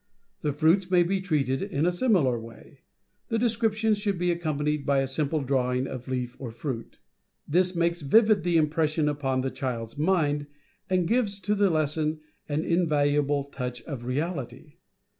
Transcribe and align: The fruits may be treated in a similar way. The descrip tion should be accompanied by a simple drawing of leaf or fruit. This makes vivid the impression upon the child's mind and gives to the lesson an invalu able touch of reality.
The 0.41 0.51
fruits 0.51 0.89
may 0.89 1.03
be 1.03 1.21
treated 1.21 1.61
in 1.61 1.85
a 1.85 1.91
similar 1.91 2.39
way. 2.39 2.79
The 3.27 3.37
descrip 3.37 3.75
tion 3.75 3.93
should 3.93 4.17
be 4.17 4.31
accompanied 4.31 4.83
by 4.83 5.01
a 5.01 5.07
simple 5.07 5.41
drawing 5.41 5.85
of 5.85 6.07
leaf 6.07 6.35
or 6.39 6.49
fruit. 6.49 6.97
This 7.47 7.75
makes 7.75 8.01
vivid 8.01 8.41
the 8.41 8.57
impression 8.57 9.07
upon 9.07 9.41
the 9.41 9.51
child's 9.51 9.99
mind 9.99 10.47
and 10.89 11.07
gives 11.07 11.39
to 11.41 11.53
the 11.53 11.69
lesson 11.69 12.19
an 12.49 12.63
invalu 12.63 13.13
able 13.17 13.43
touch 13.43 13.83
of 13.83 14.05
reality. 14.05 14.77